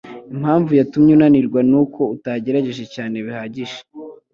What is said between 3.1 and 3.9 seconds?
bihagije.